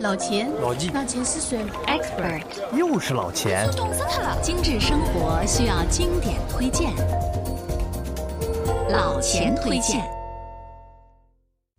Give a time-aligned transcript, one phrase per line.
[0.00, 3.68] 老钱，老纪，老钱是谁？Expert，又是老钱。
[3.76, 4.40] 懂死他了！
[4.40, 6.94] 精致生活需要经典推荐，
[8.90, 10.08] 老钱推荐。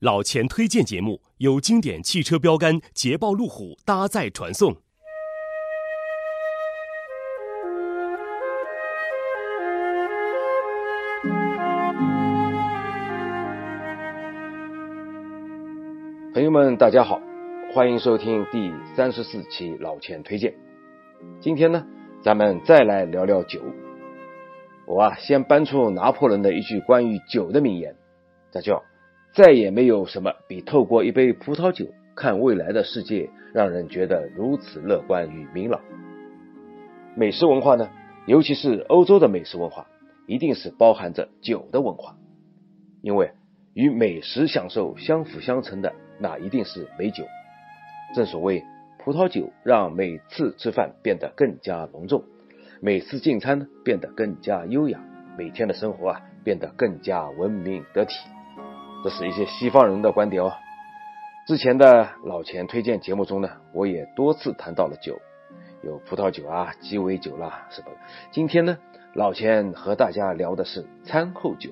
[0.00, 4.74] 老钱推荐节目由经典汽车标杆捷豹路虎搭载传送。
[16.32, 17.18] 朋友们，大家好，
[17.76, 20.54] 欢迎收听第三十四期老钱推荐。
[21.42, 21.86] 今天呢，
[22.22, 23.60] 咱们再来聊聊酒。
[24.86, 27.94] 我啊，先搬出拿破仑的一句关于酒的名言，
[28.50, 28.82] 这叫
[29.36, 35.82] “再也没有什么比透过一杯葡萄酒看未来的世界，让人觉得如此乐观与明朗”。
[37.14, 37.90] 美食文化呢，
[38.26, 39.86] 尤其是欧洲的美食文化，
[40.26, 42.16] 一定是包含着酒的文化，
[43.02, 43.32] 因为
[43.74, 45.92] 与美食享受相辅相成的。
[46.18, 47.26] 那一定是美酒。
[48.16, 48.64] 正所谓，
[48.96, 52.24] 葡萄酒让每次吃饭变得更加隆重，
[52.80, 54.98] 每次进餐呢变得更加优雅，
[55.36, 58.14] 每天的生活啊变得更加文明得体。
[59.04, 60.54] 这是一些西方人的观点哦。
[61.46, 65.20] 之前的老钱推荐节目中呢，我也多次谈到了酒，
[65.82, 67.88] 有葡萄酒啊、鸡尾酒啦什么。
[68.30, 68.78] 今天呢，
[69.12, 71.68] 老钱和大家聊的是餐后酒。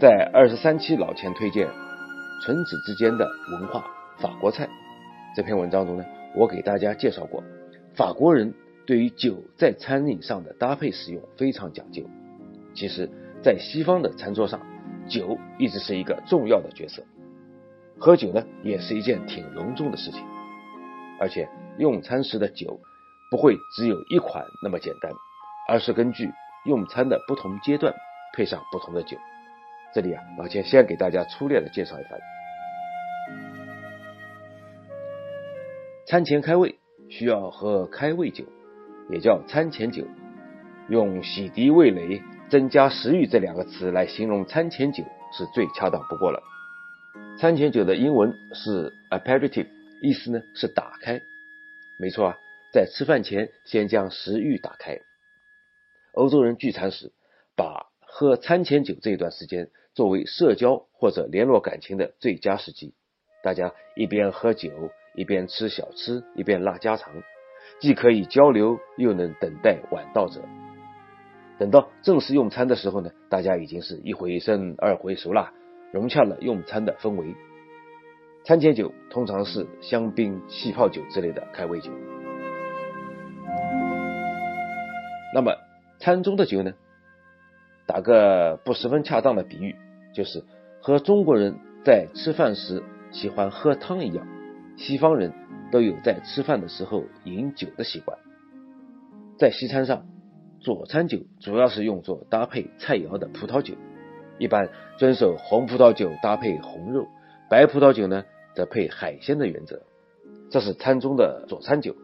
[0.00, 1.66] 在二十三期老钱推荐
[2.40, 3.84] 《唇齿之间的文化
[4.18, 4.64] 法国菜》
[5.34, 6.04] 这篇文章中呢，
[6.36, 7.42] 我给大家介绍过，
[7.96, 8.54] 法国人
[8.86, 12.04] 对于酒在餐饮上的搭配使用非常讲究。
[12.74, 13.10] 其实，
[13.42, 14.60] 在西方的餐桌上，
[15.08, 17.02] 酒一直是一个重要的角色，
[17.98, 20.22] 喝酒呢也是一件挺隆重的事情。
[21.18, 22.78] 而且用餐时的酒
[23.32, 25.10] 不会只有一款那么简单，
[25.68, 26.30] 而是根据
[26.66, 27.92] 用餐的不同阶段
[28.36, 29.18] 配上不同的酒。
[29.94, 32.20] 这里啊，老钱先给大家粗略的介绍一番。
[36.06, 36.78] 餐前开胃
[37.10, 38.44] 需要喝开胃酒，
[39.10, 40.06] 也叫餐前酒。
[40.88, 45.04] 用洗涤味蕾、增加食欲这两个词来形容餐前酒
[45.36, 46.42] 是最恰当不过了。
[47.38, 49.66] 餐前酒的英文是 aperitif，
[50.02, 51.20] 意思呢是打开。
[51.98, 52.36] 没错啊，
[52.72, 54.98] 在吃饭前先将食欲打开。
[56.12, 57.12] 欧洲人聚餐时
[57.54, 62.94] 把喝餐前酒这一段时间作为社交或者联络感情的最佳时机，
[63.42, 64.70] 大家一边喝酒，
[65.16, 67.12] 一边吃小吃，一边拉家常，
[67.80, 70.40] 既可以交流，又能等待晚到者。
[71.58, 75.52] 等到正式用餐的时候呢，大家已经是一回生二回熟啦，
[75.92, 77.34] 融洽了用餐的氛围。
[78.44, 81.90] 餐前酒通常是香槟、气泡酒之类的开胃酒。
[85.34, 85.56] 那么
[85.98, 86.74] 餐中的酒呢？
[87.84, 89.74] 打个不十分恰当的比喻，
[90.18, 90.42] 就是
[90.82, 94.26] 和中国人在吃饭时喜欢喝汤一样，
[94.76, 95.32] 西方人
[95.70, 98.18] 都有在吃饭的时候饮酒的习惯。
[99.38, 100.06] 在西餐上，
[100.58, 103.74] 佐餐酒主要是用作搭配菜肴的葡萄酒，
[104.38, 104.68] 一般
[104.98, 107.06] 遵守红葡萄酒搭配红肉，
[107.48, 108.24] 白葡萄酒呢
[108.56, 109.80] 则配海鲜的原则。
[110.50, 111.94] 这是餐中的佐餐酒。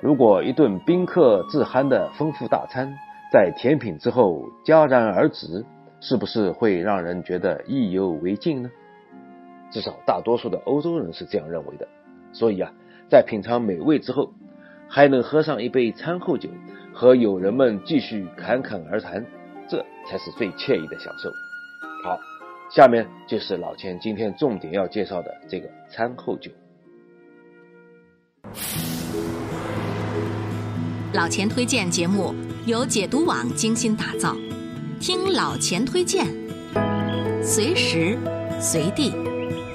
[0.00, 2.94] 如果一顿宾客自酣的丰富大餐
[3.34, 5.66] 在甜品之后戛然而止，
[5.98, 8.70] 是不是会让人觉得意犹未尽呢？
[9.72, 11.88] 至少大多数的欧洲人是这样认为的。
[12.32, 12.72] 所以啊，
[13.10, 14.32] 在品尝美味之后，
[14.88, 16.48] 还能喝上一杯餐后酒，
[16.92, 19.26] 和友人们继续侃侃而谈，
[19.66, 21.28] 这才是最惬意的享受。
[22.04, 22.16] 好，
[22.70, 26.52] 下面就是老钱今天重点要介绍的这个餐后酒。
[31.14, 32.34] 老钱推荐节目
[32.66, 34.34] 由解读网精心打造，
[34.98, 36.26] 听老钱推荐，
[37.40, 38.18] 随时
[38.60, 39.12] 随地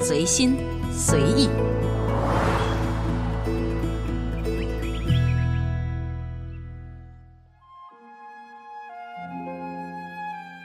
[0.02, 0.58] 随心
[0.92, 1.48] 随意。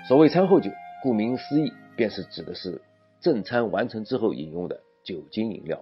[0.08, 0.72] 所谓餐后酒，
[1.04, 2.82] 顾名思义，便是指的是
[3.20, 5.80] 正餐完成之后饮用的酒精饮料，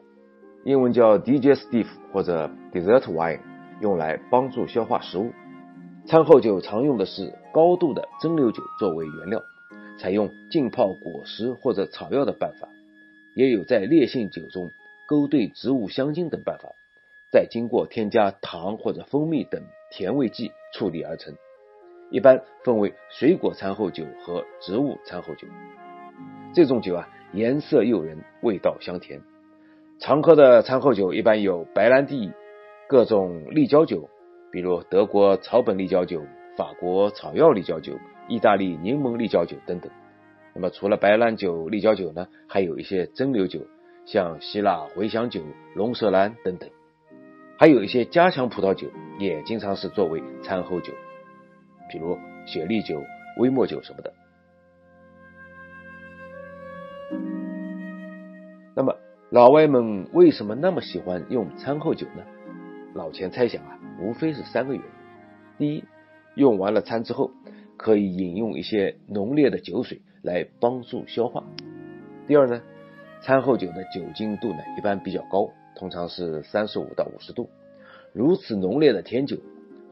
[0.66, 3.40] 英文叫 digestive 或者 dessert wine。
[3.80, 5.32] 用来帮助消化食物。
[6.04, 9.40] 餐后酒常用的是高度的蒸馏酒作为原料，
[9.98, 12.68] 采用浸泡果实或者草药的办法，
[13.36, 14.72] 也有在烈性酒中
[15.08, 16.70] 勾兑植物香精等办法，
[17.30, 21.34] 再经过添加糖或者蜂蜜等甜味剂处理而成。
[22.10, 25.46] 一般分为水果餐后酒和植物餐后酒。
[26.52, 29.20] 这种酒啊，颜色诱人，味道香甜。
[30.00, 32.32] 常喝的餐后酒一般有白兰地。
[32.92, 34.10] 各种立交酒，
[34.50, 36.20] 比如德国草本立交酒、
[36.58, 37.94] 法国草药立交酒、
[38.28, 39.90] 意大利柠檬立交酒等等。
[40.54, 43.60] 那么除了白兰酒、立交酒呢，还有一些蒸馏酒，
[44.04, 45.40] 像希腊茴香酒、
[45.74, 46.68] 龙舌兰等等。
[47.58, 50.92] 还有一些加强葡萄酒也经常是作为餐后酒，
[51.90, 53.02] 比如雪莉酒、
[53.38, 54.12] 威莫酒什么的。
[58.76, 58.94] 那么
[59.30, 62.22] 老外们为什么那么喜欢用餐后酒呢？
[62.94, 64.88] 老钱猜想啊，无非是三个原因：
[65.58, 65.84] 第一，
[66.34, 67.30] 用完了餐之后，
[67.76, 71.42] 可以饮用一些浓烈的酒水来帮助消化；
[72.26, 72.60] 第二呢，
[73.22, 77.48] 餐后酒的酒精度呢一般比较高，通常是三十五到五十度，
[78.12, 79.38] 如此浓烈的甜酒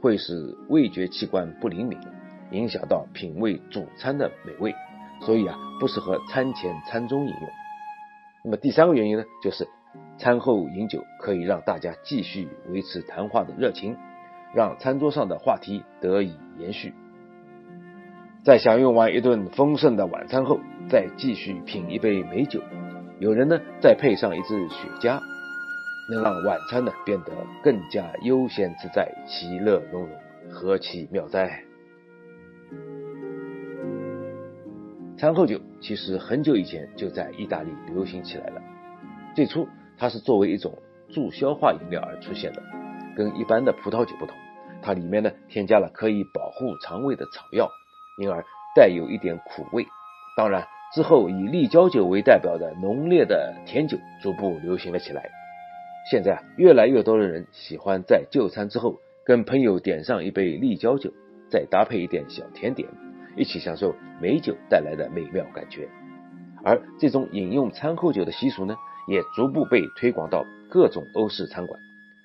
[0.02, 1.98] 会使味觉器官不灵敏，
[2.50, 4.74] 影响到品味主餐的美味，
[5.22, 7.50] 所以啊，不适合餐前、餐中饮用。
[8.44, 9.66] 那么第三个原因呢，就是
[10.18, 13.96] 餐后饮酒可以让大家继续维持谈话的热情，
[14.54, 16.92] 让餐桌上的话题得以延续。
[18.42, 22.62] 在享用完一顿丰盛的晚餐后，再继续品一杯美酒，
[23.18, 25.20] 有人呢再配上一支雪茄，
[26.10, 27.32] 能让晚餐呢变得
[27.62, 30.10] 更加悠闲自在、其乐融融，
[30.50, 31.64] 何其妙哉！
[35.18, 38.62] 餐后酒其实很久以前就在意大利流行起来了。
[39.36, 39.68] 最初，
[40.00, 40.78] 它是作为一种
[41.10, 42.62] 助消化饮料而出现的，
[43.14, 44.34] 跟一般的葡萄酒不同，
[44.80, 47.70] 它里面呢添加了可以保护肠胃的草药，
[48.18, 48.42] 因而
[48.74, 49.86] 带有一点苦味。
[50.38, 55.28] 当然，之后以立交酒为代表的浓烈的甜酒逐步流行了起来。
[56.10, 58.96] 现在啊，越来越多的人喜欢在就餐之后
[59.26, 61.12] 跟朋友点上一杯立交酒，
[61.50, 62.88] 再搭配一点小甜点。
[63.36, 65.88] 一起享受美酒带来的美妙感觉，
[66.64, 68.76] 而这种饮用餐后酒的习俗呢，
[69.10, 71.80] 也逐步被推广到各种欧式餐馆。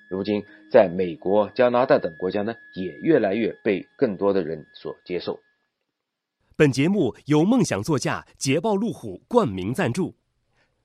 [0.09, 5.39] 如今，在美国、加拿大等国家呢，也越来越被更多的人所接受。
[6.55, 10.15] 本节目由梦想座驾捷豹路虎冠名赞助。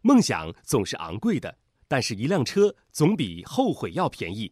[0.02, 1.55] 梦想总是昂贵的，
[1.87, 4.50] 但是一辆车总比后悔药便宜。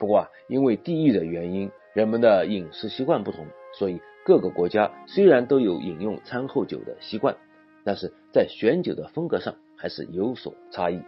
[0.00, 1.70] 不过啊，因为地域的原因。
[1.94, 3.46] 人们的饮食习惯不同，
[3.78, 7.36] 所以各个国家虽然都有饮用餐后酒的习惯，
[7.84, 11.02] 但是在选酒的风格上还是有所差异。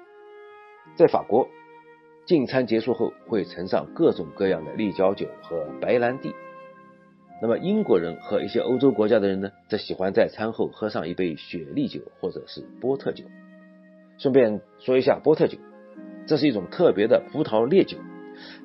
[0.97, 1.49] 在法国，
[2.27, 6.35] 进餐结束后会呈上各种各样的立交酒和白兰地。
[7.43, 13.25] 那么英国人和一些欧洲国家的人呢，则喜欢在餐后喝上一杯雪莉酒或者是波特酒。
[14.19, 15.59] 顺便说一下，波特酒，
[16.27, 17.99] 这是一种特别的葡萄烈酒，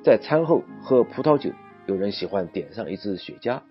[0.04, 1.50] 在餐后喝葡萄酒。
[1.86, 3.62] 有人喜欢点上一支雪茄，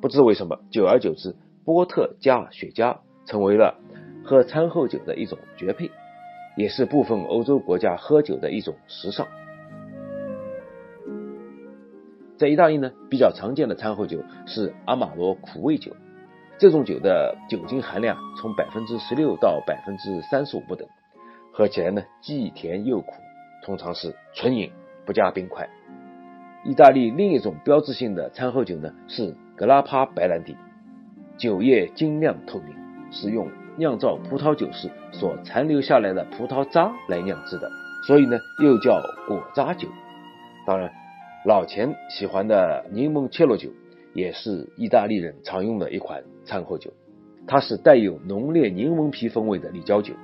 [0.00, 3.78] 不知为什么，久而久之，波特加雪茄成为了
[4.24, 5.90] 喝餐后酒的一种绝配，
[6.56, 9.28] 也是部分欧洲国家喝酒的一种时尚。
[12.36, 15.94] 在意大利呢，比较常见的餐后酒是阿玛罗苦味酒，
[16.58, 20.88] 这种酒的酒精含量从百分之十六到百分之三十五不等，
[21.52, 23.12] 喝起来呢既甜又苦，
[23.62, 24.72] 通常是纯饮，
[25.06, 25.68] 不加冰块。
[26.64, 30.56] 意大利另一种标志性的餐后酒呢是格拉帕白兰地，
[31.36, 32.74] 酒液晶亮透明，
[33.12, 37.70] 是用酿造葡萄酒时所残留下来的葡萄渣来酿制的，
[38.06, 39.88] 所以呢又叫果渣酒。
[40.66, 40.90] 当然，
[41.46, 43.70] 老钱喜欢的柠檬切洛酒
[44.14, 46.92] 也是意大利人常用的一款餐后酒，
[47.46, 50.14] 它是带有浓烈柠檬皮风味的立交酒。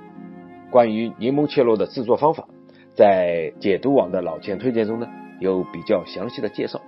[0.69, 2.47] 关于柠檬切洛的制作方法，
[2.95, 5.07] 在解读网的老钱推荐中呢。
[5.39, 6.79] 有比较详细的介绍，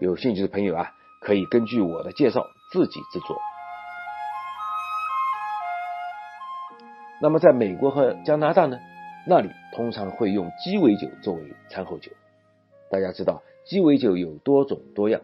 [0.00, 3.36] 有兴趣的朋友啊，可以根据我的介绍自己制作。
[7.22, 8.76] 那么在美国和加拿大呢，
[9.28, 12.10] 那里通常会用鸡尾酒作为餐后酒。
[12.90, 15.20] 大家知道鸡尾酒有多种多样，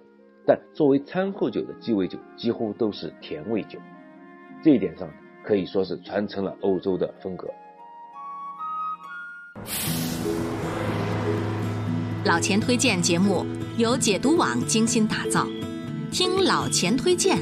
[0.46, 3.80] 但作为餐后酒的鸡尾酒几乎都是甜味酒，
[4.62, 5.10] 这一点上
[5.42, 7.48] 可以说是传承了欧洲的风格。
[12.24, 13.44] 老钱推荐节目
[13.76, 15.48] 由解读网精心打造，
[16.12, 17.38] 听老钱推荐，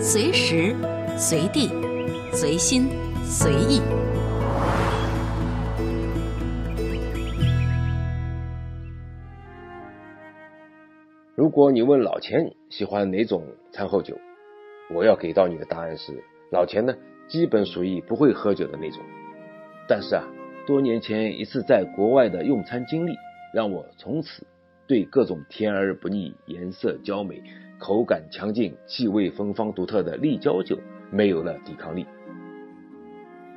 [0.00, 0.74] 随时
[1.18, 1.68] 随地
[2.32, 2.88] 随心
[3.24, 3.80] 随意。
[11.34, 14.16] 如果你问老钱喜欢哪种餐后酒，
[14.94, 16.94] 我要给到你的答案是：老钱呢，
[17.26, 19.00] 基本属于不会喝酒的那种。
[19.88, 20.24] 但是啊，
[20.66, 23.12] 多年前一次在国外的用餐经历。
[23.54, 24.44] 让我从此
[24.84, 27.40] 对各种甜而不腻、颜色娇美、
[27.78, 30.76] 口感强劲、气味芬芳独特的立交酒
[31.12, 32.04] 没有了抵抗力。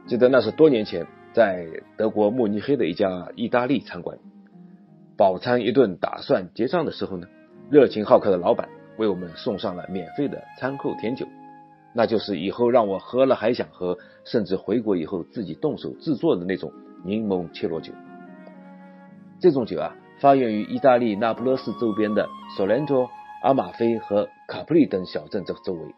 [0.08, 4.18] 记得那是多年前，在德国慕尼黑的一家意大利餐馆，
[5.18, 7.28] 饱餐一顿打算结账的时候呢，
[7.70, 11.28] 热情好客的老板为我们送上了免费的餐后甜酒，
[11.94, 16.72] 那就是以后让我喝了还想喝，甚至回国以后自己动手制作的那种
[17.04, 17.92] 柠檬切罗酒。
[19.42, 23.10] 这种酒啊，发源于意大利那不勒斯周边的索兰托、
[23.44, 25.94] 阿马菲和卡普里等小镇这周围，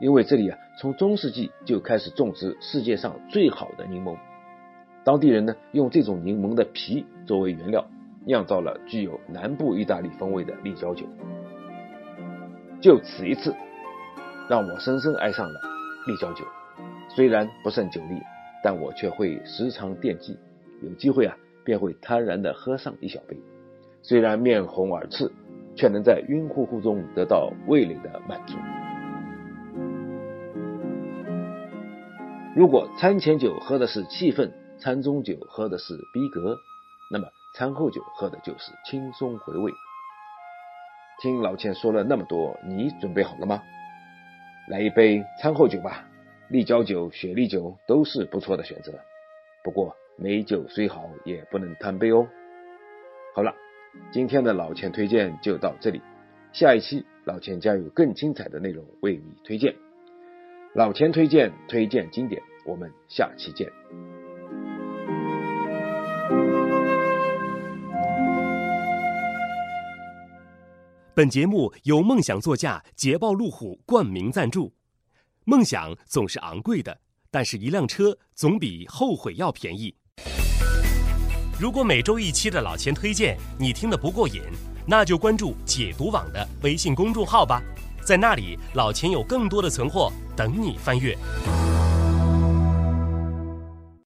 [0.00, 4.16] 因为这里啊，从中世纪就开始种植世界上最好的柠檬。
[5.02, 7.84] 当地人呢，用这种柠檬的皮作为原料，
[8.24, 11.04] 酿造了具有南部意大利风味的立交酒。
[12.80, 13.52] 就此一次，
[14.48, 15.60] 让我深深爱上了
[16.06, 16.44] 立交酒。
[17.08, 18.22] 虽然不胜酒力，
[18.62, 20.38] 但我却会时常惦记。
[20.80, 23.36] 有机会啊，便会贪然的喝上一小杯。
[24.02, 25.28] 虽然面红耳赤，
[25.74, 28.56] 却能在晕乎乎中得到味蕾的满足。
[32.58, 34.50] 如果餐前酒喝的是气氛，
[34.80, 36.58] 餐中酒喝的是逼格，
[37.08, 39.70] 那么餐后酒喝的就是轻松回味。
[41.22, 43.62] 听老钱说了那么多，你准备好了吗？
[44.68, 46.08] 来一杯餐后酒吧，
[46.48, 48.92] 立交酒、雪莉酒都是不错的选择。
[49.62, 52.26] 不过美酒虽好，也不能贪杯哦。
[53.36, 53.54] 好了，
[54.10, 56.02] 今天的老钱推荐就到这里，
[56.52, 59.76] 下一期老钱将有更精彩的内容为你推荐。
[60.74, 63.66] 老钱推荐推荐经典，我们下期见。
[71.14, 74.74] 本节目由梦想座驾捷豹路虎冠名赞助。
[75.44, 79.94] 梦想总是昂贵的，但是一辆车总比后悔药便宜。
[81.58, 84.42] 如果每周一期的老钱推荐你听得不过瘾，
[84.86, 87.62] 那就关注解读网的微信公众号吧，
[88.04, 91.16] 在那里老钱有更多的存货等你翻阅。